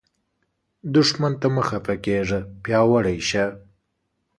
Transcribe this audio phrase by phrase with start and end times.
[0.93, 3.45] دښمن ته مه خفه کیږه، پیاوړی شه